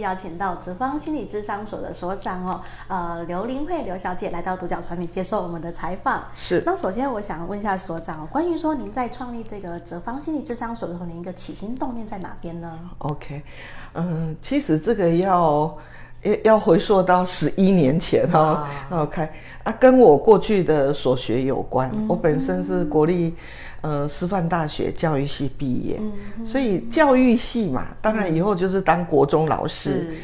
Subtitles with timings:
[0.00, 6.24] 邀请到哲方心理智商所的所长哦，呃，刘玲慧刘小姐来到独角传媒接受我们的采访。
[6.36, 6.62] 是。
[6.64, 13.42] 那首先我想问一下所长，关于说您在创立这个哲方心理智商所的时候，您一个起心动念在哪边呢？OK，
[13.94, 15.76] 嗯，其实这个要。
[16.42, 19.28] 要回溯到十一年前哈，OK
[19.62, 21.88] 啊，跟我过去的所学有关。
[21.94, 23.36] 嗯、我本身是国立
[23.80, 30.14] 呃师范大学教育系毕业，嗯、所以教育系嘛，当然以后就是当国中老师。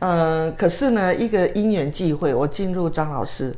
[0.00, 3.54] 嗯、呃，可是呢，一个因缘际会，我进入张老师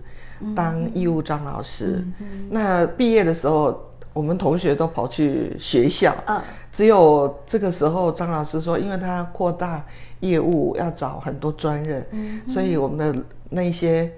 [0.54, 1.96] 当义务张老师。
[1.98, 3.80] 嗯嗯、那毕业的时候，
[4.12, 6.40] 我们同学都跑去学校，嗯、
[6.72, 9.84] 只有这个时候张老师说，因为他扩大。
[10.22, 14.08] 业务要找很多专任，嗯、所以我们的那些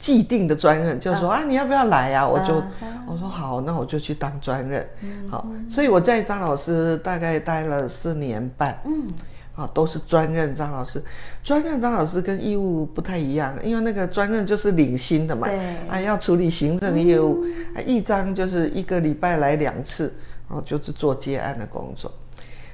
[0.00, 2.26] 既定的专任就说、嗯、啊，你要不要来啊？
[2.26, 4.88] 我就、嗯、我说好，那我就去当专任。
[5.02, 9.06] 嗯、好，所以我在张老师大概待了四年半，嗯，
[9.54, 11.04] 啊，都是专任张老师。
[11.42, 20.12] 专任张老师跟义务不太一样，因为那个专任就是领薪的嘛，对，啊，要处理行政的业务，嗯、啊，一张就是一个礼拜来两次，
[20.48, 22.10] 哦，就是做接案的工作。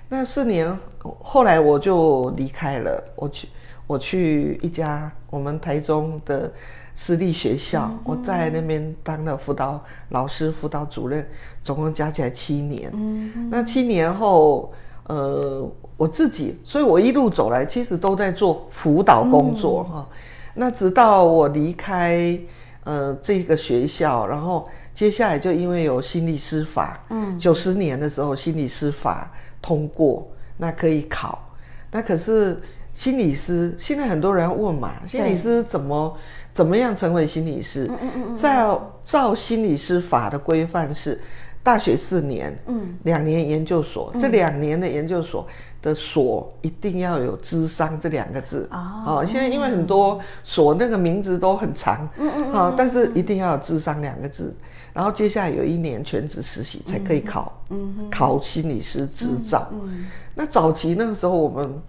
[0.08, 0.78] 那四年
[1.20, 3.48] 后来我就离开了，我去
[3.88, 6.52] 我去一家我们台中的
[6.97, 11.25] 私立学校，嗯、我在那边当了辅导老师、辅导主任，
[11.62, 12.91] 总共加起来七年。
[12.94, 14.72] 嗯、那七年后，
[15.05, 15.64] 呃，
[15.97, 20.08] 我自己，所以我一路走来其实都在做辅导工作哈。
[20.11, 20.16] 嗯、
[20.55, 22.36] 那直到我离开
[22.83, 29.31] 呃这个学校，然后接下来就因为有心理师法，嗯，九十年的时候心理师法。
[29.62, 30.25] 通过
[30.58, 31.42] 那可以考，
[31.91, 32.60] 那可是
[32.92, 33.75] 心理师。
[33.77, 37.84] 现在很多人问嘛，心理师怎么对怎么样成为心理师？
[37.91, 41.21] 嗯嗯嗯，照照心理师法的规范是
[41.62, 45.47] 大学四年，嗯，两年研究所，嗯、这两年的研究所
[45.83, 49.27] 的所一定要有智商这两个字哦，哦。
[49.27, 54.56] 现在因为很多所那个名字都很长，嗯嗯，嗯，但是一定要有智商两个字。
[54.95, 59.69] 然后接下来有一年全职实习才可以考，嗯嗯、考心理师执照。
[59.72, 61.83] 嗯嗯、那早期那个时候我们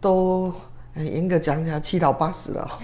[0.00, 0.60] 都很
[1.04, 2.78] 严格讲起来七老八十了，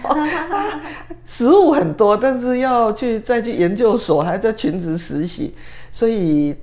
[1.25, 5.55] 职务很多，但是要去再去研究所，还在全职实习，
[5.91, 6.55] 所以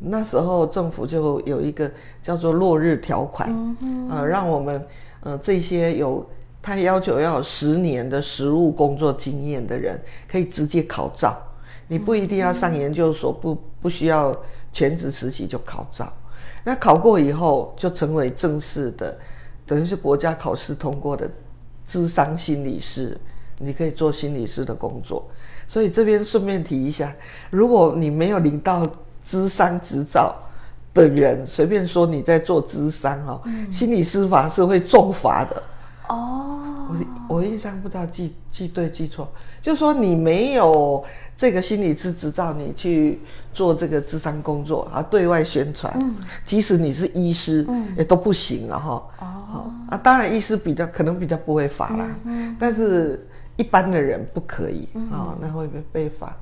[0.00, 1.90] 那时候政府就有一个
[2.22, 4.86] 叫做落日条款，啊、嗯呃，让我们
[5.20, 6.24] 呃这些有
[6.60, 9.98] 他要求要有十年的实务工作经验的人，
[10.30, 11.36] 可以直接考照。
[11.88, 14.36] 你不一定要上研究所，不不需要
[14.74, 16.12] 全职实习就考照。
[16.64, 19.16] 那考过以后就成为正式的，
[19.68, 21.30] 等于是国家考试通过的
[21.84, 23.16] 智商心理师，
[23.58, 25.28] 你可以做心理师的工作。
[25.68, 27.14] 所以这边顺便提一下，
[27.50, 28.82] 如果你没有领到
[29.22, 30.34] 智商执照
[30.94, 35.62] 的人，随便说你在做智商哦，嗯、心理师法是会重罚的。
[36.08, 36.88] 哦，
[37.28, 39.30] 我我印象不知道记记对记错，
[39.62, 41.04] 就是说你没有。
[41.38, 43.20] 这个心理师执照，你去
[43.52, 49.02] 做这个智商工作啊，对外宣传，嗯、即使你是医师，嗯、也都不行了哈。
[49.20, 53.24] 哦，啊，当然医师比较可能比较不会罚啦，嗯嗯、但是
[53.54, 56.36] 一般的人不可以啊、嗯哦，那会被被罚。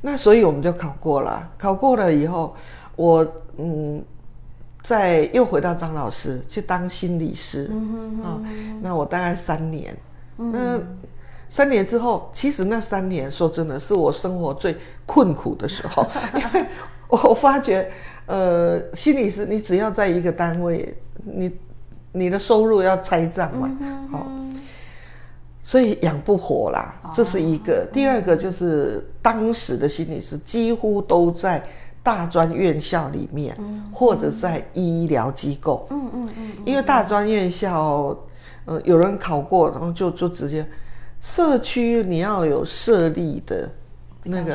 [0.00, 2.56] 那所以我们就考过了，考过了以后，
[2.96, 4.02] 我嗯，
[4.82, 8.40] 再又回到张老师去当心理师啊、嗯哦，
[8.80, 9.94] 那我大概三年，
[10.38, 10.80] 嗯、那。
[11.54, 14.76] 三年之后，其实那三年说真的是我生活最
[15.06, 16.04] 困苦的时候，
[16.34, 16.66] 因为
[17.06, 17.88] 我发觉，
[18.26, 21.56] 呃，心理师你只要在一个单位，你
[22.10, 23.70] 你的收入要拆账嘛，
[24.10, 24.60] 好、嗯哦，
[25.62, 27.84] 所以养不活啦，这是一个。
[27.84, 31.64] 哦、第二个就是当时的心理师几乎都在
[32.02, 38.12] 大专院校里面，嗯、或者在医疗机构，嗯嗯嗯，因为大专院校，
[38.64, 40.66] 呃，有人考过，然后就就直接。
[41.24, 43.66] 社区你要有设立的，
[44.24, 44.54] 那个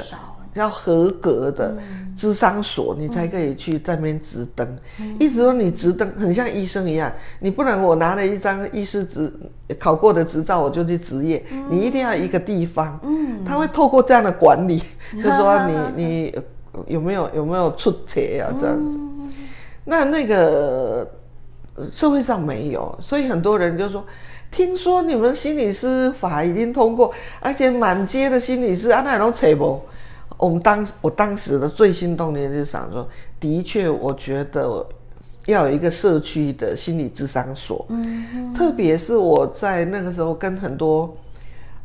[0.54, 1.76] 要合格的
[2.16, 4.78] 智商所，你才可以去在那边执登。
[5.20, 9.34] 意思说你执登很像医生一样，你不能我拿了一张医师执
[9.80, 14.84] 考过的执照我就去执业，你一定要一个地方，嗯他会透过这样的管理，
[15.18, 16.36] 就说你你
[16.86, 19.00] 有没有有没有出错啊这样子。
[19.86, 21.10] 那那个
[21.90, 24.06] 社会上没有，所以很多人就说。
[24.52, 29.82] 听说你们心理师法已经通过，而且满街的心理师啊，那种扯不？
[30.38, 33.08] 我们当我当时的最心动念就是想说，
[33.40, 34.86] 的确，我觉得
[35.46, 37.86] 要有一个社区的心理智商所。
[37.90, 41.14] 嗯，特别是我在那个时候跟很多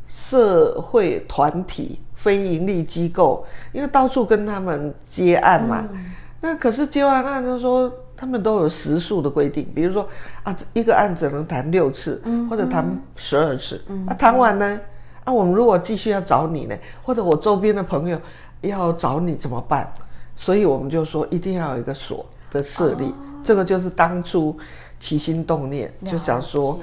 [0.06, 5.88] 社会团体、非盈利机构，因为到处跟他们接案嘛。
[5.92, 10.08] 嗯、那可是接完案就说，他们都有时数的规定，比如说
[10.42, 12.84] 啊，一个案子能谈六次，嗯、或者谈
[13.16, 13.82] 十二次。
[13.88, 14.80] 嗯、啊，谈完呢，
[15.24, 18.20] 啊，我们如果继续要找你呢，或者我周边的朋友
[18.62, 19.92] 要找你怎么办？
[20.36, 24.56] 所以我们就说，一定要有一个所的设立，哦、这个就是当初
[24.98, 26.78] 起心动念，就想说。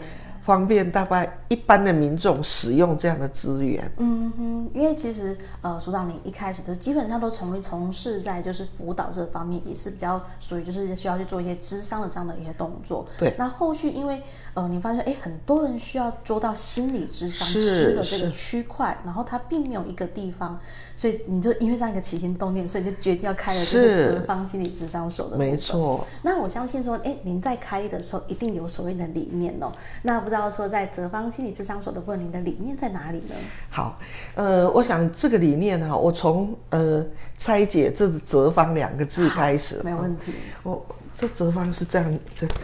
[0.51, 3.89] 方便大概一般的民众使用这样的资源。
[4.00, 13.06] 嗯哼，因为其实呃，所长你一开始就基本上都从从事在就是辅导这方面，也是比较属于就是需要去做一些智商的这样的一些动作。
[13.18, 13.33] 对。
[13.38, 14.21] 那后续因为
[14.53, 20.59] 呃，你发现哎，很多人需要做到心理智商师的这个区块，然后他并没有一个地方。
[20.98, 25.38] 所以你就因为这样一个起心动念，所以就决定要开了就是哲方心理智商所的。
[25.38, 26.06] 没错。
[26.21, 29.71] 那我相信说，哎，您在开立的时候一定有所谓的理念哦。
[30.03, 33.35] 那不知道说在哲方心理智商所的部分，您的理念在哪里呢？
[33.69, 33.97] 好，
[34.35, 37.05] 呃，我想这个理念哈，我从呃
[37.38, 39.81] 拆解这“哲方”两个字开始。
[39.83, 40.33] 没有问题。
[40.63, 40.83] 我
[41.17, 42.55] 这“哲方”是这样这样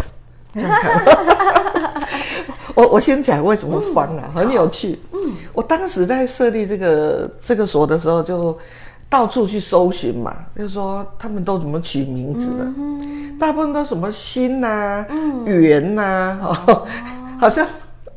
[0.53, 2.03] 这样看。
[2.75, 5.00] 我我先讲为什么“方”啊，很有趣。
[5.12, 5.19] 嗯，
[5.53, 8.57] 我当时在设立这个这个所的时候，就
[9.09, 15.07] 到处去搜寻嘛，就是说他们都怎么取名字的，嗯、大部分都什么心呐、啊、
[15.45, 16.38] 圆呐、啊，
[16.68, 16.88] 哦、
[17.39, 17.66] 好像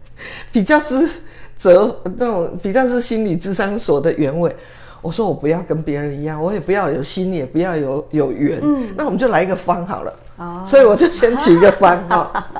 [0.52, 1.08] 比较是
[1.56, 4.54] 哲那种比较是心理智商所的原委。
[5.02, 10.12] 我说我不要跟别人一样，我也不要有心，也不要有有缘，嗯、那我们就来一个“方”好了。
[10.36, 12.50] 哦，所以我就先取一个“方”哈，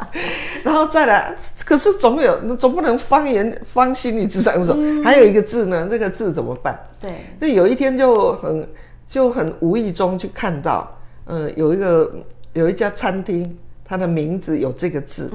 [0.64, 1.36] 然后再来。
[1.66, 6.80] 可是总有，总不能方言方心理智商所，嗯、还有一个字呢，那个字怎么办？
[6.98, 8.66] 对，那有一天就很
[9.06, 10.90] 就很无意中去看到，
[11.26, 12.10] 嗯、呃，有一个
[12.54, 13.58] 有一家餐厅，
[13.90, 15.28] 它的名字有这个字，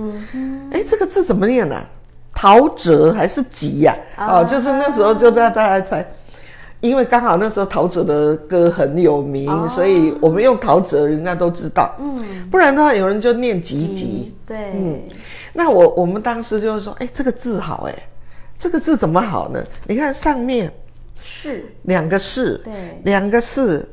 [0.71, 1.85] 哎，这个字怎么念呢、啊？
[2.33, 4.39] 陶喆还是吉呀、啊？
[4.39, 6.09] 哦，就是那时候就让大家猜，
[6.79, 15.01] 因为刚好那时候陶喆的歌很有名，哦、所以我们用陶喆，人家都知道，嗯，不然的话有人就念吉吉，对，嗯。
[15.51, 17.95] 那我我们当时就是说，哎，这个字好哎，
[18.57, 19.61] 这个字怎么好呢？
[19.85, 20.71] 你看上面
[21.19, 21.65] 是。
[21.81, 23.85] 两个是，对，两个是，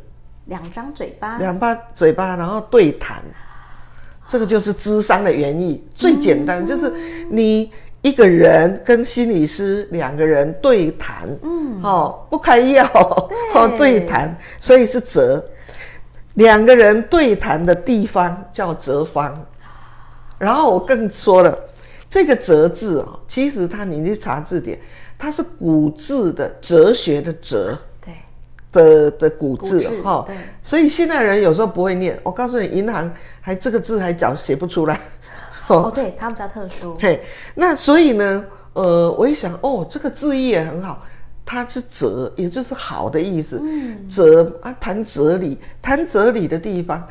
[0.44, 3.24] 两张嘴巴，两把嘴巴，然后对谈，
[4.32, 6.90] 这个就是智商的原意，最简单就是
[7.28, 7.70] 你
[8.00, 12.90] 一个人跟心理师两个人对谈，嗯，哦，不开药，
[13.54, 15.44] 哦，对谈，所以是哲，
[16.32, 19.38] 两个人对谈的地方叫哲方。
[20.38, 21.54] 然后我更说了，
[22.08, 24.80] 这个“哲”字啊，其实它你去查字典，
[25.18, 27.91] 它是古字的哲学的“哲”，对
[28.72, 30.26] 的的古字哈。
[30.62, 32.18] 所以现代人有时候不会念。
[32.22, 34.98] 我告诉你，银行还这个字还讲写不出来。
[35.68, 36.96] 哦，对他们比较特殊。
[37.00, 37.22] 嘿，
[37.54, 41.06] 那所以呢，呃，我一想，哦，这个字义也很好，
[41.46, 43.60] 它是“哲”，也就是好的意思。
[43.62, 47.06] 嗯，哲啊，谈哲理，谈哲理的地方。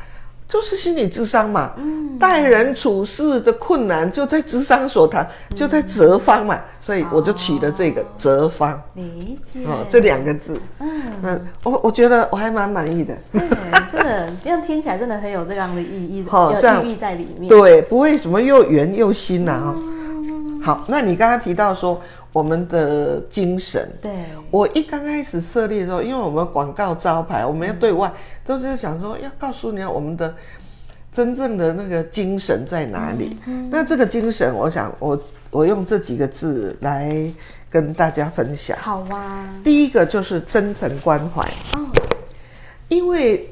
[0.52, 1.72] 就是心理智商嘛，
[2.20, 8.78] 待、嗯、人处事的困难就在智商所谈，嗯、就在哲方嘛，所以我就取了这个哲方。
[8.92, 13.16] 理解哦，这两个字，嗯，嗯，我我觉得我还蛮满意的。
[13.32, 13.40] 对，
[13.90, 17.48] 真的这样听起来真的很有这样的意义，哦，这样寓意在里面。
[17.48, 19.74] 对，不会什么又圆又新呐、啊。
[19.74, 21.98] 嗯、好，那你刚刚提到说。
[22.32, 24.10] 我们的精神，对，
[24.50, 28.14] 我一刚开始设立的时候，因为我们广告招牌，我们要对外，嗯、
[28.46, 30.34] 都是想说要告诉你我们的
[31.12, 33.36] 真正的那个精神在哪里。
[33.46, 37.30] 嗯、那这个精神，我想我我用这几个字来
[37.68, 38.78] 跟大家分享。
[38.80, 41.42] 好啊，第一个就是真诚关怀。
[41.74, 41.86] 哦，
[42.88, 43.46] 因为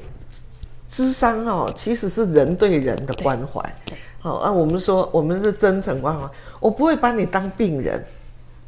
[0.89, 3.61] 智商哦，其实是人对人的关怀。
[3.85, 6.27] 对，好啊，我们说我们是真诚关怀，
[6.59, 8.03] 我不会把你当病人。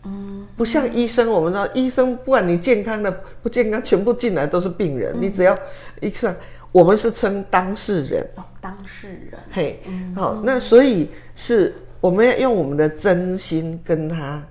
[0.06, 3.10] 嗯，不像医生，我们知道医生不管你健康的
[3.42, 5.14] 不健康，全部进来都是病人。
[5.16, 5.58] 嗯、你只要
[6.02, 6.36] 一看，
[6.74, 8.28] 我们是称当事人。
[8.36, 9.40] 哦，当事人。
[9.50, 9.80] 嘿，
[10.14, 14.44] 好，那所以是我们要用我们的真心跟他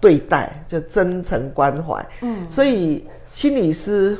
[0.00, 2.06] 对待，就真诚关怀。
[2.22, 4.16] 嗯，所以心理师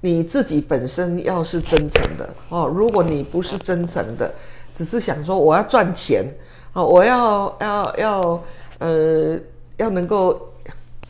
[0.00, 4.28] 你自己本身要是真诚的哦，如果你不是真诚的，
[4.74, 6.24] 只是想说我要赚钱
[6.72, 8.42] 哦，我要要要
[8.80, 9.38] 呃。
[9.76, 10.40] 要能够，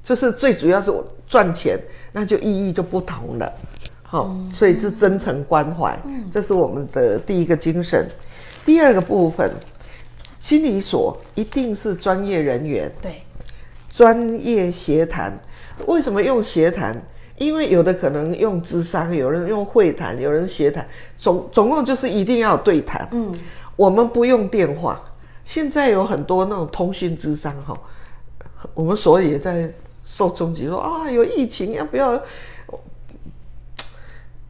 [0.03, 1.79] 就是最主要是我赚钱，
[2.13, 3.53] 那就意义就不同了，
[4.03, 8.09] 好、所以是真诚关怀，嗯、这是我们的第一个精神。
[8.65, 9.51] 第二个部分，
[10.39, 13.23] 心理所一定是专业人员，对，
[13.91, 15.33] 专业协谈。
[15.87, 17.01] 为什么用协谈？
[17.37, 23.07] 因为有的可能用智商，有人用会谈，有人协谈，总总共就是一定要对谈。
[23.13, 23.31] 嗯，
[23.77, 24.99] 我们不用电话，
[25.45, 27.79] 现在有很多那种通讯智商哈，
[28.75, 29.73] 我们所以也在
[30.05, 32.21] 受冲击，说啊有疫情要不要？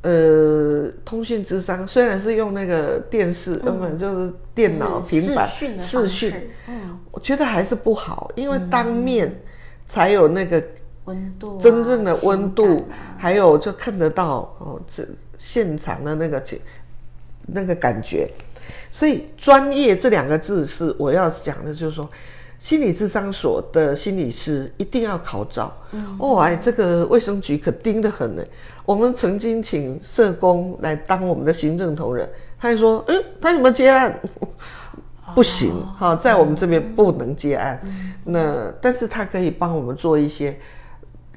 [0.02, 6.32] 呃，通讯之商虽然是用那个电视，根本、嗯、就是电脑、平板视讯，
[6.68, 9.35] 嗯，我觉得还是不好，因为当面
[9.85, 10.62] 才有那个
[11.06, 15.04] 温度，真正的温度，啊、还有就看得到哦，这
[15.38, 16.40] 现场的那个
[17.44, 18.30] 那个感觉，
[18.92, 22.08] 所以专业这两个字是我要讲的，就是说。
[22.58, 25.72] 心理智商所的心理师一定要考照。
[25.92, 28.42] 嗯、哦，哎，这个卫生局可盯得很呢。
[28.84, 34.18] 我们曾经请社工来当我们的行政同仁，他就说，嗯，他有没有接案？
[35.34, 37.80] 不行，哈、哦，在我们这边不能接案。
[37.84, 40.56] 嗯、那但是他可以帮我们做一些，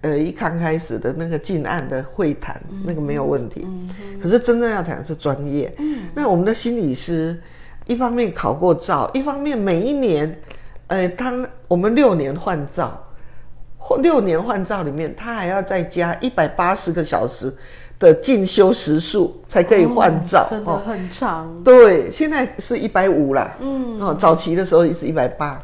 [0.01, 3.67] 呃，一刚开始的那个进案的会谈，嗯、那个没有问题。
[4.21, 5.73] 可是真正要谈的是专业。
[5.79, 7.39] 嗯、那我们的心理师
[7.87, 10.39] 一方面考过照，一方面每一年。
[10.89, 13.01] 呃，当我们六年换照，
[13.77, 17.51] 或六年换照里面，他还要再加一百八十个小时
[17.97, 21.47] 的进修时数才可以换照，哦，真的很长。
[21.47, 25.63] 哦，对，现在是一百五啦，嗯，哦，早期的时候也是一百八。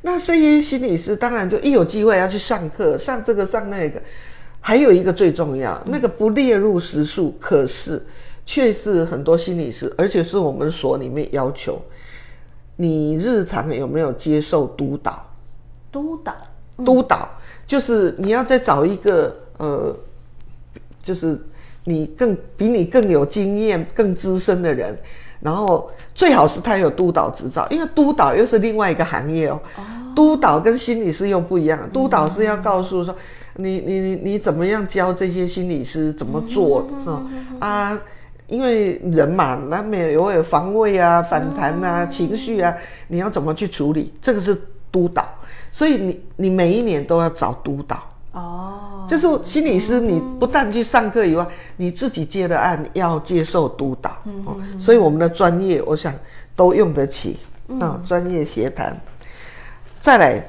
[0.00, 4.00] 那这些心理师当然就一有机会要去上课，上这个上那个。
[4.64, 8.00] 还有一个最重要，那个不列入时数，可是
[8.46, 11.82] 却是很多心理师，而且是我们所里面要求。
[12.82, 15.24] 你日常有没有接受督导？
[15.92, 16.34] 督导，
[16.84, 17.28] 督导
[17.64, 19.96] 就是你要再找一个呃，
[21.00, 21.40] 就是
[21.84, 24.98] 你更比你更有经验、更资深的人，
[25.38, 29.60] 然后最好是他有督导执照，因为督导又是另外一个行业哦。
[29.76, 29.82] 哦，
[30.16, 33.14] 督导跟心理师又不一样，督导是要告诉说
[33.54, 37.22] 你你你你怎么样教这些心理师怎么做啊
[37.60, 38.00] 啊。
[38.52, 42.76] 因为人嘛，难免有会有防卫啊、反弹啊、情绪啊，
[43.08, 44.12] 你要怎么去处理？
[44.20, 44.54] 这个是
[44.90, 45.26] 督导，
[45.70, 47.96] 所以你你每一年都要找督导
[48.32, 49.06] 哦。
[49.08, 51.46] 就是心理师，你不但去上课以外，
[51.78, 54.10] 你自己接的案要接受督导
[54.44, 54.54] 哦。
[54.78, 56.12] 所以我们的专业，我想
[56.54, 57.38] 都用得起
[57.80, 58.02] 啊。
[58.06, 58.94] 专业协谈，
[60.02, 60.46] 再来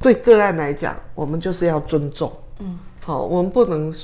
[0.00, 2.32] 对个案来讲，我们就是要尊重。
[2.58, 3.94] 嗯，好，我们不能。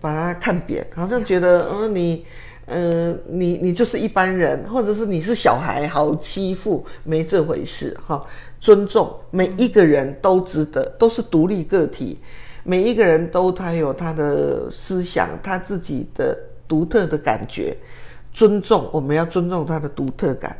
[0.00, 2.24] 把他看扁，好像觉得，嗯，你，
[2.66, 8.24] 嗯，你你就是一般人，或者是你是小孩，好欺负，没这回事，哈。
[8.60, 12.18] 尊重每一个人都值得，都是独立个体，
[12.62, 16.36] 每一个人都他有他的思想，他自己的
[16.68, 17.74] 独特的感觉，
[18.34, 20.54] 尊重，我们要尊重他的独特感，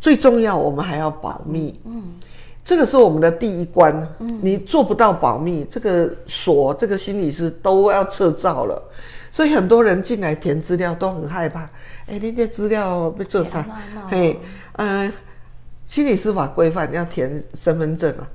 [0.00, 2.02] 最重要，我们还要保密，嗯。
[2.64, 3.94] 这个是我们的第一关，
[4.40, 8.82] 你做不到保密，这个所这个心理师都要撤照了，
[9.30, 11.68] 所以很多人进来填资料都很害怕，
[12.06, 13.62] 哎，你这资料被做啥？
[14.08, 14.40] 嘿，
[14.76, 15.12] 嗯，
[15.86, 18.26] 心理师法规范要填身份证啊，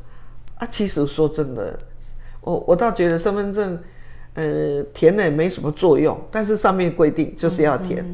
[0.59, 1.75] 啊，其实说真的，
[2.41, 3.79] 我我倒觉得身份证，
[4.35, 8.05] 呃，填了也没什么作用，但是上面规定就是要填，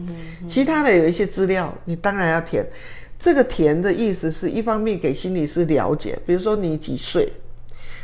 [0.48, 2.66] 其他的有一些资料你当然要填。
[3.18, 7.28] 这个甜的意思是一方面给心理师了解，比如说你几岁，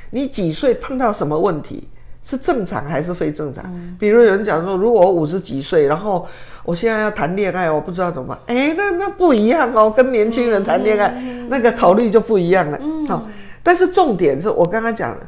[0.10, 1.88] 你几岁碰到什么问题
[2.24, 3.64] 是正常还是非正常？
[3.68, 6.26] 嗯、比如有人讲说，如果我五十几岁，然后
[6.64, 8.40] 我现在要谈恋爱，我不知道怎么办。
[8.48, 12.80] 哎，那那不一样哦，跟年轻人谈恋爱、嗯、那个考虑就不一样了。
[12.82, 13.28] 嗯、好，
[13.62, 15.28] 但是重点是我刚刚讲了，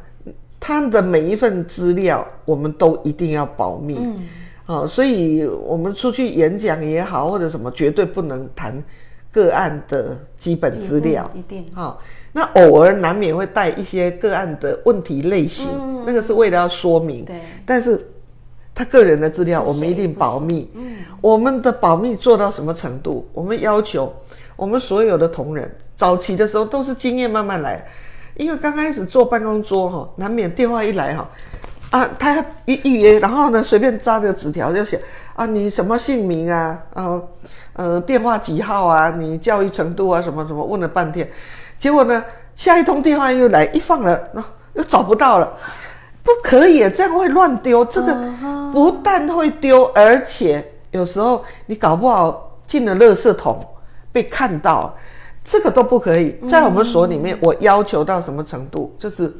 [0.59, 3.97] 他的每一份资料我们都一定要保密。
[3.99, 4.19] 嗯，
[4.65, 8.81] 好，所以我们出去演讲也好，或者什么，绝对不能谈。
[9.33, 11.99] 个案的基本资料一定好，
[12.31, 17.25] 那偶尔难免会带一些个案的问题类型，嗯、那个是为了要说明。
[17.25, 17.35] 对，
[17.65, 17.99] 但是
[18.75, 20.69] 他个人的资料我们一定保密。
[20.75, 23.27] 嗯，我们的保密做到什么程度？
[23.33, 24.13] 我们要求
[24.55, 27.83] 我们所有的同仁早期的时候都是经验慢慢来，
[28.37, 31.27] 因为刚开始坐办公桌哈，难免电话一来哈，
[31.93, 34.99] 啊，他一预约，然后呢随便扎个纸条就写
[35.35, 37.21] 啊，你什么姓名啊，啊。
[37.73, 39.13] 呃，电话几号啊？
[39.17, 40.19] 你教育程度啊？
[40.19, 40.63] 什么什么？
[40.63, 41.29] 问了半天，
[41.77, 42.23] 结果呢，
[42.55, 45.53] 下一通电话又来，一放了，那又找不到了，
[46.23, 47.85] 不可以，这样会乱丢。
[47.85, 48.15] 这个
[48.71, 53.63] 不但会丢，而且有时候你搞不好进了垃圾桶
[54.11, 54.95] 被看到，
[55.43, 56.39] 这个都不可以。
[56.47, 58.95] 在我们所里面，我要求到什么程度？
[58.97, 59.31] 就是。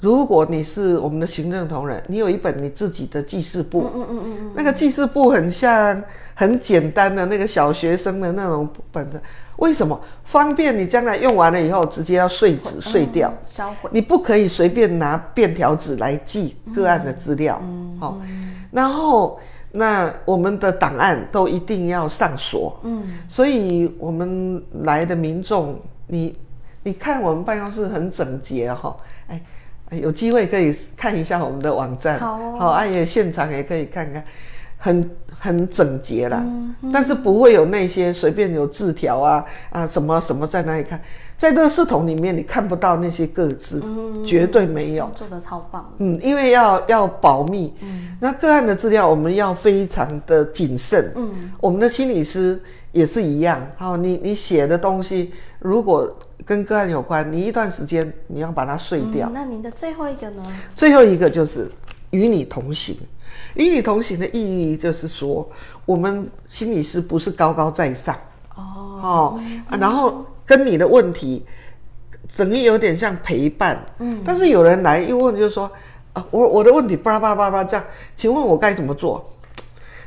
[0.00, 6.00] 如果你是我们的行政同仁，你有一本你自己的记事簿，嗯嗯嗯，那个记事簿很像
[6.34, 9.20] 很简单的那个小学生的那种本子，
[9.56, 10.00] 为什么？
[10.24, 13.88] 方便你将来用完了以后直接要碎纸碎掉，销毁。
[13.92, 17.60] 你不可以随便拿便条纸来记个案的资料，
[17.98, 18.20] 好。
[18.70, 19.40] 然后
[19.72, 26.36] 那我们的档案都一定要上锁，嗯，所以我们来的民众，你
[26.82, 29.17] 你看我们办公室很整洁哈，哎，
[29.90, 34.24] 有机会可以看一下我们的网站，好、哦，好，也现场也可以看看，
[34.78, 35.10] 很。
[35.40, 41.00] 很整洁啦，嗯嗯、但是不会有那些随便有字条啊啊什么什么在那里看，
[41.36, 45.08] 在垃圾桶里面你看不到那些个字，嗯、绝对没有。
[45.14, 45.88] 做的超棒。
[45.98, 47.72] 嗯，因为要要保密。
[47.82, 48.16] 嗯。
[48.18, 51.12] 那个案的资料我们要非常的谨慎。
[51.14, 51.52] 嗯。
[51.60, 53.64] 我们的心理师也是一样。
[53.76, 56.12] 好，你你写的东西如果
[56.48, 59.28] 跟个案有关，你一段时间你要把它碎掉。
[59.28, 60.42] 嗯、那您的最后一个呢？
[60.74, 61.70] 最后一个就是
[62.08, 62.96] 与你同行。
[63.52, 65.46] 与你同行的意义就是说，
[65.84, 68.16] 我们心理师不是高高在上
[68.54, 68.62] 哦，
[69.02, 71.44] 哦、嗯啊，然后跟你的问题
[72.34, 75.70] 等于有点像陪伴，嗯，但是有人来一问就是说，
[76.14, 77.84] 啊，我我的问题巴拉巴拉巴拉这样，
[78.16, 79.30] 请问我该怎么做？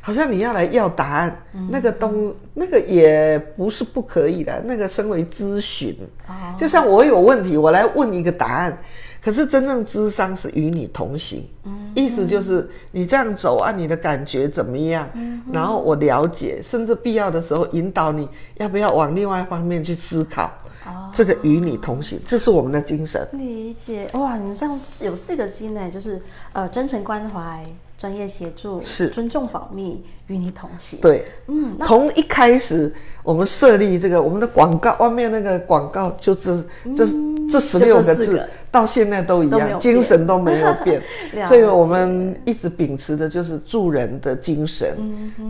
[0.01, 5.95] 好像你要来要答案，嗯、那个东那个也不是不可以的，那个身为咨询，
[6.27, 8.77] 哦、就像我有问题，我来问一个答案。
[9.23, 15.07] 可是真正智商是与你同行，嗯、意思就是你这样走啊，你的感觉怎么样？
[15.13, 18.27] 嗯、然后我了解，甚至必要的时候引导你
[18.57, 20.51] 要不要往另外一方面去思考。
[20.87, 23.23] 哦、这个与你同行，这是我们的精神。
[23.33, 26.19] 理解哇，你们这样有四个心呢，就是
[26.53, 27.63] 呃，真诚关怀。
[28.01, 30.99] 专业协助是尊重保密，与你同行。
[30.99, 32.91] 对，嗯，从一开始
[33.21, 36.65] 我们设立这个我们的广告，外面那个广告就这
[36.97, 37.05] 这
[37.47, 40.99] 这十六个字，到现在都一样，精神都没有变。
[41.47, 44.97] 所以我们一直秉持的就是助人的精神。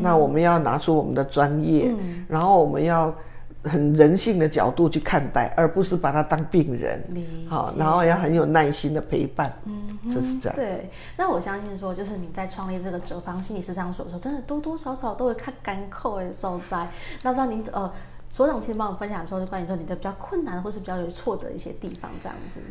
[0.01, 1.89] 那我们要拿出我们的专业，
[2.27, 3.15] 然后我们要。
[3.63, 7.03] 很人性的角度去看待，而不是把他当病人。
[7.47, 9.53] 好，然后要很有耐心的陪伴。
[9.65, 10.55] 嗯哼，这是这样。
[10.55, 16.89] 对，那我相信说，就是你在创立这个哲方心理咨商所的时候，真的多多少少都会看干苦的受灾。
[17.21, 17.91] 那不知道您呃，
[18.31, 22.61] 所长其实帮我分享说，就关于说你的比较困难或是比较有挫折的一些地方，这样子。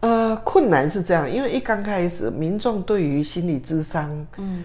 [0.00, 4.64] 呃，困难是这样，因为一刚开始，民众对于心理智商，嗯，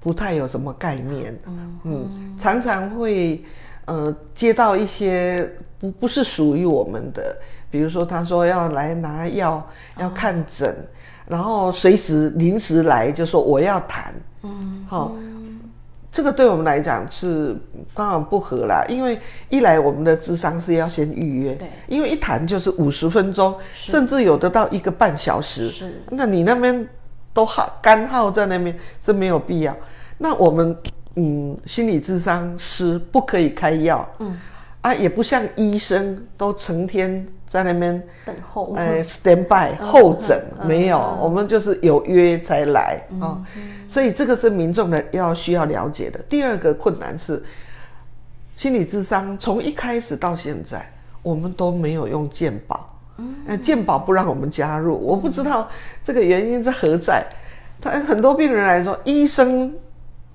[0.00, 1.38] 不太有什么概念。
[1.46, 3.44] 嗯嗯，常常会。
[3.88, 7.34] 呃，接到一些不不是属于我们的，
[7.70, 9.66] 比如说他说要来拿药，
[9.98, 10.84] 要看诊，哦、
[11.26, 15.16] 然后随时临时来就说我要谈，嗯，好、
[16.12, 17.56] 这个对我们来讲是
[17.94, 26.86] 刚好不合啦，因为一来我们的智商是要先预约，对，因为一谈就是五十分钟，甚至有的到一个半小时，是，那你那边
[27.32, 29.74] 都耗干耗在那边是没有必要，
[30.18, 30.76] 那我们。
[31.16, 34.38] 嗯，心理智商师不可以开药，嗯，
[34.82, 43.42] 啊，也不像医生都成天在那边等候，呃，stand by 候诊，没有，我们就是有约才来啊，
[43.88, 46.20] 所以这个是民众的要需要了解的。
[46.28, 47.42] 第二个困难是，
[48.54, 50.88] 心理智商从一开始到现在，
[51.22, 55.68] 我们都没有用健保，嗯，健保不让我们加入，我不知道
[56.04, 57.26] 这个原因在何在。
[57.80, 59.74] 他很多病人来说，医生。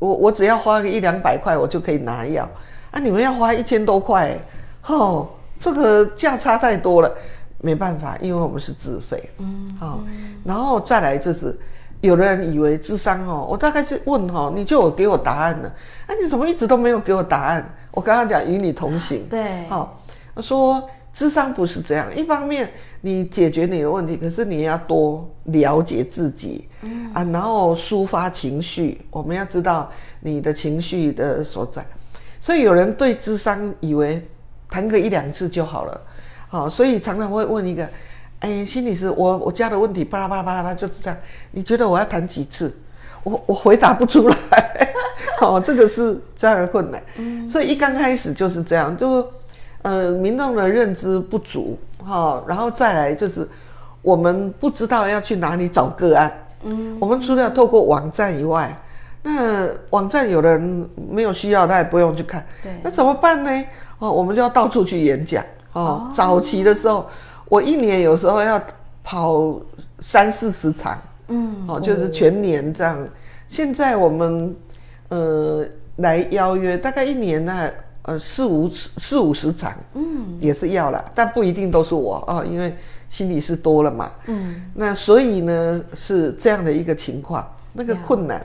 [0.03, 2.47] 我我只要花个一两百块，我就可以拿药。
[2.91, 2.99] 啊！
[2.99, 4.37] 你们要花一千多块，
[4.85, 5.27] 哦，
[5.59, 7.11] 这个价差太多了，
[7.57, 9.99] 没办法，因为我们是自费，嗯，好，
[10.43, 11.57] 然后再来就是，
[12.01, 15.67] 有的人以为智商哦，我大概是问哈，你就有给我答案了，
[16.05, 17.67] 啊，你怎么一直都没有给我答案？
[17.89, 19.99] 我刚刚讲与你同行，对，好，
[20.35, 22.71] 我说智商不是这样，一方面
[23.01, 26.67] 你解决你的问题，可是你要多了解自己。
[27.13, 31.85] 啊，然后抒发情绪，我们要知道你的情绪的所在。
[32.41, 34.21] 所以有人对智商以为
[34.69, 36.01] 谈个一两次就好了，
[36.49, 37.87] 好，所以常常会问一个，
[38.39, 41.17] 哎，心理师，我我家的问题巴拉巴拉巴拉巴拉就是这样，
[41.51, 42.75] 你觉得我要谈几次？
[43.23, 44.35] 我我回答不出来，
[45.39, 47.01] 好，这个是这样的困难。
[47.47, 49.25] 所以一刚开始就是这样，就
[49.83, 53.47] 呃，民众的认知不足，哈，然后再来就是
[54.01, 56.31] 我们不知道要去哪里找个案。
[56.63, 58.75] 嗯，我们除了透过网站以外，
[59.21, 62.45] 那网站有人没有需要，他也不用去看。
[62.61, 63.63] 对，那怎么办呢？
[63.99, 65.43] 哦，我们就要到处去演讲。
[65.73, 67.05] 哦，哦早期的时候，
[67.49, 68.61] 我一年有时候要
[69.03, 69.59] 跑
[69.99, 70.97] 三四十场。
[71.27, 72.97] 嗯，哦，就是全年这样。
[73.01, 73.07] 哦、
[73.47, 74.55] 现在我们
[75.09, 75.65] 呃
[75.97, 77.69] 来邀约，大概一年呢，
[78.03, 79.73] 呃四五四五十场。
[79.95, 82.75] 嗯，也是要了，但不一定都是我哦，因为。
[83.13, 88.43] 心理是多了嘛，嗯，那所以呢是这样的一个情况，那个困难，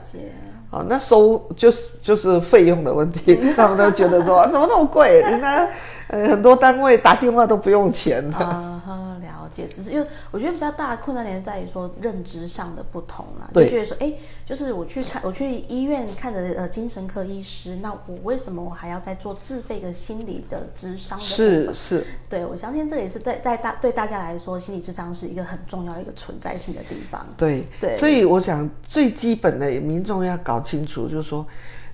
[0.69, 5.21] 好，那收就是就是费用的问题， 他们都觉得说怎么那么贵？
[5.21, 5.67] 人家
[6.09, 8.45] 呃很多单位打电话都不用钱的。
[8.45, 9.08] 啊，
[9.49, 14.13] 了解，只是因为我觉得比较大的困难点在于说认知上的不同啦，就觉得说，哎，
[14.45, 21.25] 就是我去看，我去医院看的呃精神科医师，那我为什么我还要再做自费的心理的智商的？
[21.25, 27.25] 是是，对，我相信这也是在在大对大家来说，心理智商是一个很重要一个存在性的地方。
[27.37, 31.45] 对对，所以我想最基本的民众要搞清楚，就是说，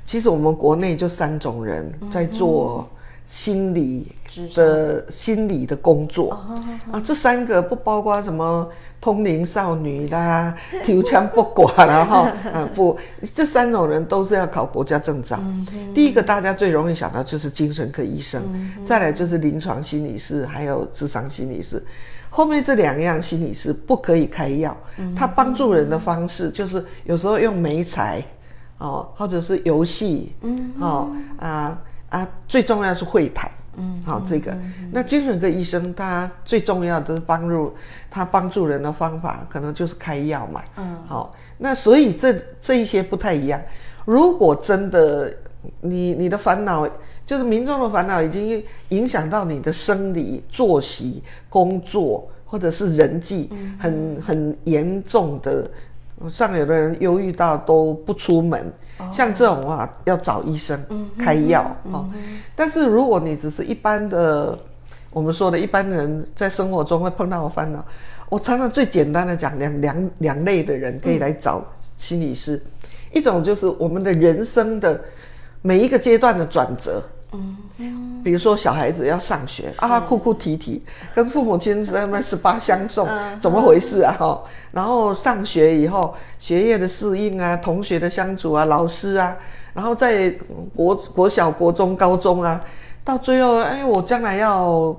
[0.06, 2.88] 其实我们国内就三种人在做
[3.28, 4.12] 心理
[4.56, 6.32] 的心理的工作。
[6.92, 8.68] 啊，这三个不包括什么
[9.02, 12.98] 通灵少女啦、 丢枪不管啦哈，啊不，
[13.34, 15.40] 这三种人都是要考国家证照。
[15.94, 18.42] 第一个大家最容易想到就是精神科医生，
[18.84, 21.84] 再来就是临床心理师，还有智商心理师。
[22.30, 24.76] 后面这两样心理师不可以开药，
[25.16, 28.22] 他帮助人的方式就是有时候用媒材
[28.78, 31.10] 哦，或者是游戏，嗯，哦
[31.40, 33.50] 啊啊，最重要是会谈。
[33.78, 34.58] 嗯，好，这个，
[34.92, 37.76] 那精神科医生他最重要的帮助
[38.10, 40.64] 他帮助人的方法，可能就是开药嘛。
[40.78, 43.62] 嗯，好，那所以这这一些不太一样。
[44.06, 45.36] 如果真的
[45.82, 46.88] 你你的烦恼
[47.26, 55.70] 就是民众的烦恼，已经影响到你的生理、作息、工作或者是人际，很很严重的，
[56.30, 58.72] 像有的人忧郁到都不出门。
[59.12, 60.82] 像这种话要找医生
[61.20, 62.08] 开药啊，
[62.56, 64.58] 但是如果你只是一般的，
[65.12, 67.84] 我们说的一般人在生活中会碰到的烦恼，
[68.30, 71.62] 我常常最简单的讲两两两类的人可以来找
[71.98, 72.62] 心理师，
[73.14, 74.98] 一种就是我们的人生的
[75.62, 77.04] 每一个阶段的转折。
[77.78, 80.82] 嗯，比如说小孩子要上学啊，哭哭啼啼，
[81.14, 83.08] 跟父母亲在那十八相送，
[83.42, 84.16] 怎么回事啊？
[84.18, 89.36] 哈，然后上学以后，学业的适应啊，同学的相处啊，老师啊，
[89.74, 90.30] 然后在
[90.76, 92.60] 国国小、国中、高中啊，
[93.04, 94.96] 到最后，哎，我将来要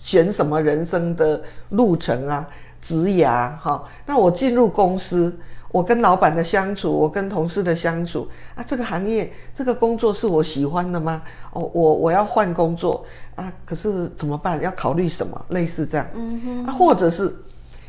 [0.00, 2.46] 选什么人生的路程啊？
[2.80, 5.36] 职涯哈，那我进入公司。
[5.72, 11.22] 我跟老板的相处，我跟同事的相处啊，这个行业这个工作是我喜欢的吗？
[11.52, 13.04] 哦，我我要换工作
[13.34, 14.60] 啊，可是怎么办？
[14.60, 15.44] 要考虑什么？
[15.48, 17.34] 类似这样，嗯哼，啊，或者是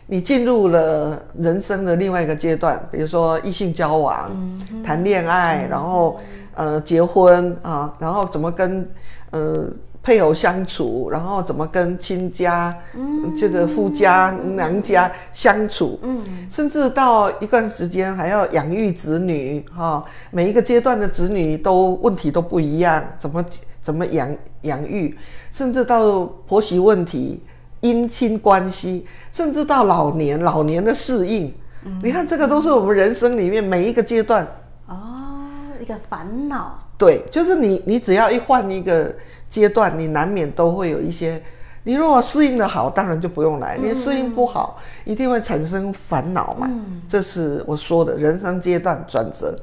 [0.07, 6.19] 你进入了人生的另外一个阶段，比如说异性交往、嗯、谈恋爱，然后
[6.55, 8.89] 呃结婚啊，然后怎么跟
[9.31, 9.67] 呃。
[10.03, 23.45] 配偶相处，然后怎么跟亲家、嗯、这个夫家、娘家相处，嗯，甚至到一段时间还要养育子女，哈、哦，每一个阶段的子女都问题都不一样，怎么
[23.81, 24.27] 怎么养
[24.63, 25.17] 养育，
[25.53, 27.41] 甚至到婆媳问题、
[27.79, 31.53] 姻亲关系，甚至到老年老年的适应，
[31.85, 34.45] 嗯、你看这个都是我们人生里面每一个阶段。
[34.87, 35.47] 哦，
[35.79, 39.15] 一个烦恼，对，就是你你只要一换一个。
[39.53, 41.39] 阶段你难免都会有一些，
[41.83, 46.67] 你如果适应的好，当然就不用来；你适应不好，一定会产生烦恼嘛。
[47.07, 49.55] 这是我说的人生阶段转折。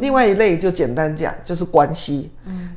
[0.00, 2.30] 另外一类就简单讲，就是关系，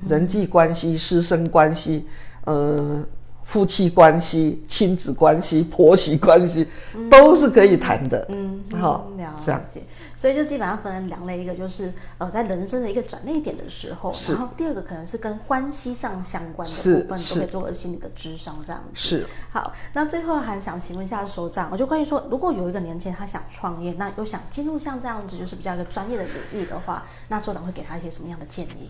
[0.07, 2.07] 人际关系、师生关系，
[2.45, 3.03] 呃。
[3.45, 6.67] 夫妻关系、亲子关系、婆媳关系，
[7.09, 8.25] 都是可以谈的。
[8.29, 9.33] 嗯，好，了
[9.71, 9.83] 解。
[10.15, 18.91] 所以就基本上分成两类，一个就是呃，在人生的一个转捩点的时候，然后第二个可能是跟关系上相关的部分，都可以作为心理的智商这样子。
[18.95, 19.27] 是。
[19.51, 28.89] 好，那最后还想请问一下所长，我就关于说，如果有一个年轻人他想创业，那又想进入像这样子就是比较一个专业的领域的话，那所长会给他一些什么样的建议？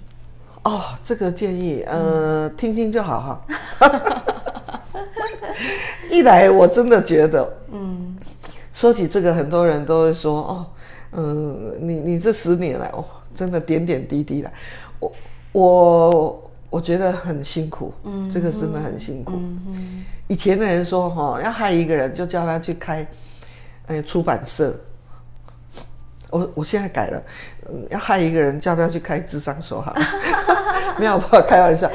[0.66, 3.42] 哦，这个建议，呃，嗯、听听就好哈。
[6.10, 8.18] 一来，我真的觉得，嗯，
[8.74, 10.66] 说起这个，很多人都会说，哦，
[11.12, 14.52] 嗯，你你这十年来，哦，真的点点滴滴的，
[15.00, 15.12] 我
[15.52, 19.34] 我我觉得很辛苦，嗯，这个真的很辛苦。
[20.28, 23.08] 以前的人说，哈、哦，要害一个人，就叫他去开，
[23.86, 24.76] 哎，出版社。
[26.32, 27.24] 我我现在改了，
[27.90, 29.94] 要害一个人，叫他去开智商所哈，
[30.98, 31.90] 没有，开玩笑。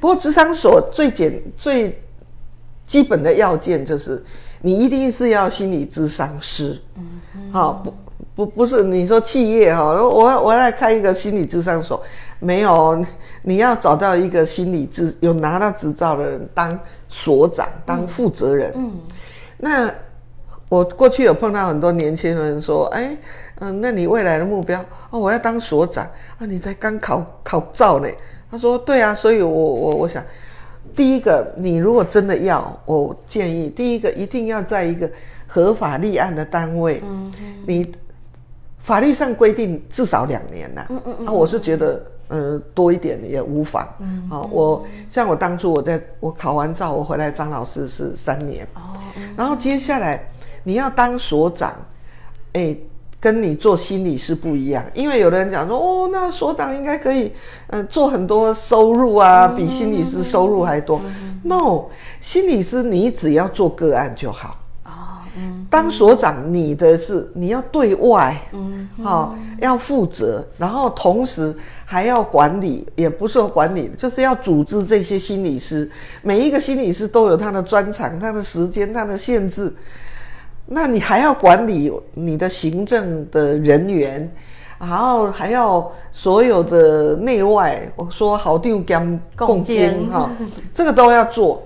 [0.00, 2.02] 不过智商所最简最
[2.86, 4.24] 基本的要件就是，
[4.62, 6.80] 你一定是要心理咨商师。
[6.96, 7.20] 嗯，
[7.52, 7.94] 好，不
[8.34, 12.02] 不不是你说企业哈，我要我要来开一个心理咨商所，
[12.40, 13.04] 没有，
[13.42, 18.72] 你要找到一个心理咨有拿到执照的人当所长，当负责人。
[18.74, 18.92] 嗯，
[19.58, 19.90] 那
[20.70, 23.14] 我过去有碰到很多年轻人说，哎。
[23.60, 26.04] 嗯，那你未来的目标哦，我要当所长
[26.38, 26.46] 啊！
[26.46, 28.08] 你才刚考考照呢。
[28.50, 30.22] 他说：“对啊，所以我我我想，
[30.94, 35.10] 第一个，你如果真的要，我建议第一个一定要在一个
[35.46, 37.00] 合法立案的单位。
[37.04, 37.92] 嗯嗯，你
[38.78, 40.86] 法律上规定至少两年呐。
[40.90, 41.26] 嗯嗯嗯。
[41.26, 43.88] 啊，我是觉得，嗯，多一点也无妨。
[43.98, 44.28] 嗯。
[44.28, 48.66] 好，我像我当初我在我考完照，我回来张老师是三年。
[48.74, 48.94] 哦。
[49.36, 50.28] 然后接下来
[50.62, 51.72] 你要当所长，
[52.52, 52.76] 哎，
[53.24, 57.32] 跟你做心理师不一样，因为有的人讲说，哦，那所长应该可以，
[57.68, 61.00] 嗯、呃，做很多收入啊，比心理师收入还多。
[61.42, 61.86] No，
[62.20, 64.58] 心理师你只要做个案就好。
[65.70, 71.56] 当所长，你的是你要对外，嗯，好，要负责，然后同时
[71.86, 75.90] 还要管理，也不是说管理，就是要组织这些心理师。
[76.20, 79.72] 每一个心理师都有他的专长、他的时间、他的限制。
[80.66, 84.30] 那你还要管理你的行政的人员，
[84.78, 90.30] 然后还要所有的内外，我说好定讲共监哈，
[90.72, 91.62] 这个都要做。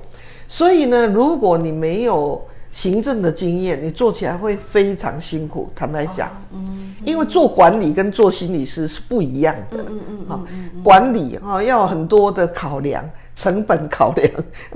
[0.47, 5.71] 所以呢，如果你没有行政的经验，你做起来会非常辛苦。
[5.75, 14.31] 坦白讲，嗯，因为做管理跟做心理师是不一样的，嗯嗯嗯，管理哈要很多的考量，成本考量，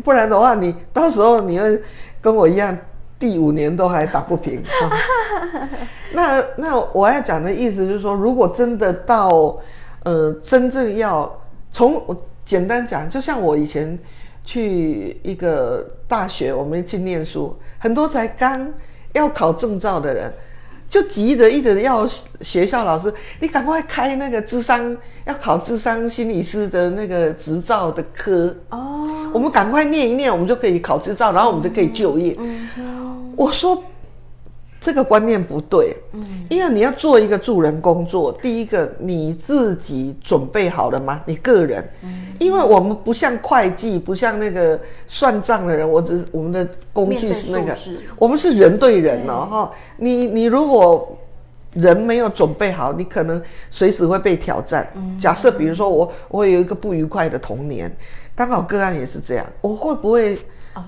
[0.05, 1.81] 不然的话，你到时候你会
[2.21, 2.77] 跟我一样，
[3.23, 4.61] 第五年都还打不平。
[6.13, 9.57] 那那我要讲的意思就是说，如果真的到
[10.03, 11.33] 呃真正要
[11.71, 13.97] 从我简单讲，就像我以前。
[14.45, 18.69] 去一个大学，我们去念书，很多才刚
[19.13, 20.33] 要考证照的人，
[20.89, 22.05] 就急着一直要
[22.41, 32.35] 学校老师，你赶快开那个智商，要考智商心理师的那个执照的科哦，我们赶快念一念，我们就可以考执照，然后我们就可以就业。
[32.41, 33.02] 嗯嗯、
[33.37, 33.83] 我说。
[34.85, 41.23] 这个观念不对，嗯，因为你要做一个助人工作，第一个你自己准备好了吗？
[41.25, 47.77] 你个人，嗯，因为我们不像会计，不像那个算账的人，我只我们的工具是那个，
[48.19, 51.17] 我们是人对人哦，哈，你你如果
[51.75, 53.41] 人没有准备好，你可能
[53.71, 54.93] 随时会被挑战。
[55.17, 57.89] 假设比如说我我有一个不愉快的童年，
[58.35, 60.37] 刚好个案也是这样，我会不会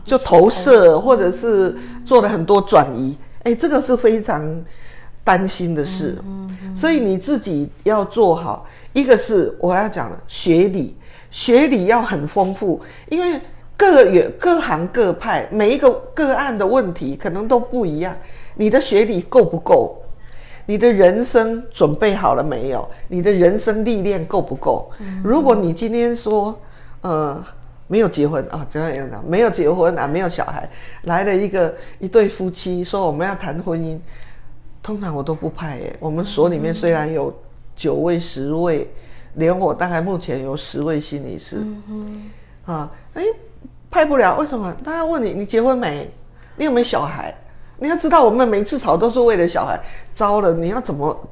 [0.05, 3.17] 就投射，或者是做了很多转移？
[3.45, 4.43] 哎，这个是非常
[5.23, 6.17] 担心的事，
[6.75, 8.67] 所以你自己要做好。
[8.95, 10.97] 一个是我要讲的学理，
[11.31, 13.41] 学理要很丰富，因为
[13.77, 18.17] 各有各行各派，每一个个案的问题可能都不一样。
[18.55, 20.01] 你的学理够不够？
[20.65, 22.89] 你的人生准备好了没有？
[23.09, 24.91] 你的人生历练够不够？
[25.01, 26.59] 嗯、如果你今天说，
[27.03, 27.45] 呃。
[27.87, 30.69] 没有结婚啊，这样样的，没有结婚啊，没有小孩，
[31.03, 33.99] 来了一个一对夫妻，说我们要谈婚姻，
[34.83, 35.97] 通常我都不派耶。
[36.01, 37.33] 我们所里面虽然有
[37.77, 38.91] 九位、十位，
[39.35, 42.31] 连我大概目前有十位心理师，嗯，
[42.65, 43.23] 啊，哎，
[43.91, 44.75] 派不了，为什么？
[44.85, 46.11] 他要问你，你结婚没？
[46.57, 47.35] 你有没有小孩？
[47.79, 49.79] 你要知道，我们每次吵都是为了小孩，
[50.13, 51.29] 糟了，你要怎么？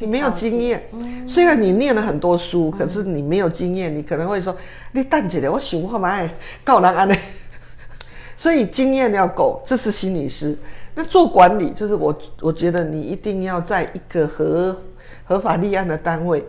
[0.00, 0.82] 你没有经验，
[1.24, 4.54] 虽然你念了很多书，可是你没有经验，你可能会说
[4.90, 6.30] ：“你淡姐的，我想看嘛，
[6.64, 7.14] 告人安呢。
[8.36, 10.58] ”所以经验要够，这是心理师。
[10.96, 14.76] 那做管理，就是我我觉得你一定要在一个合
[15.24, 16.44] 合法立案的单位，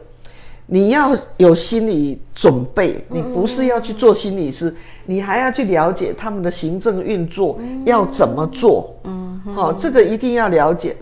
[0.66, 3.06] 你要有心理准备。
[3.10, 8.92] 你不是要去做心理师，你还要去了解他们的行政运作要怎么做。
[9.04, 10.96] 嗯，好，这个一定要了解。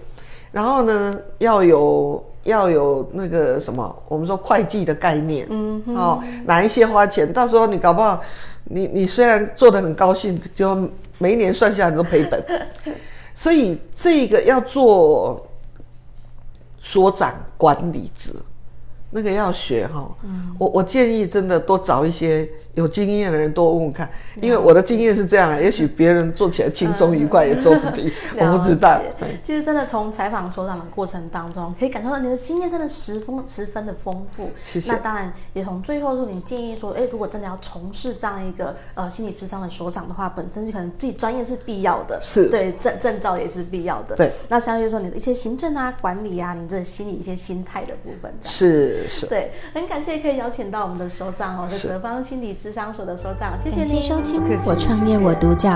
[0.51, 2.21] 然后呢，要有。
[2.43, 8.21] 要有那个什么，我们说会计的概念，嗯哼，哦，哪一些花钱，到时候你搞不好，
[8.65, 10.75] 你你虽然做的很高兴，就
[11.17, 12.43] 每一年算下来都赔本，
[13.33, 15.45] 所以这个要做
[16.81, 18.31] 所长管理职。
[19.13, 24.09] 那个要学哈，嗯、我我建议真的多找一些有经验的人多问问看，
[24.41, 28.99] 因为我的经验是这样啊，也许别人做起来轻松愉快也说不定， 嗯、 我不知道。
[29.43, 34.49] 其实真的从采访所长的过程当中，可以感受到你的经验真的十分十分的丰富。
[34.65, 34.91] 谢谢。
[34.91, 44.15] 那当然也从最后说，你建议说，哎，如果真的要从事这样一个呃心理智商的所长的话，本身就可能自己专业是必要的，是对证证照也是必要的。
[44.15, 44.31] 对。
[44.49, 53.85] 那相当于说你的一些行政啊、管理啊，你这心理一些心态的部分，这对，很感谢可以邀请到我们的首长哦，是泽方心理智商所的首长，谢谢您。
[53.85, 55.69] 感谢收听《我创业我独角》，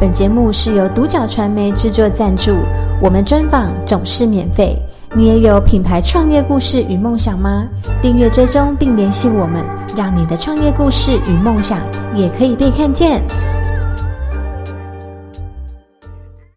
[0.00, 2.52] 本节目是由独角传媒制作赞助，
[3.00, 4.76] 我们专访总是免费。
[5.12, 7.66] 你也有品牌创业故事与梦想吗？
[8.00, 9.64] 订阅追踪并联系我们，
[9.96, 11.80] 让你的创业故事与梦想
[12.14, 13.20] 也可以被看见。